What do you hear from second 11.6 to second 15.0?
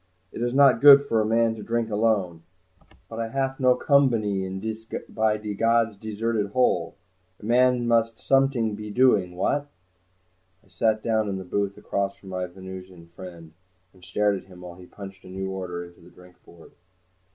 across from my Venusian friend, and stared at him while he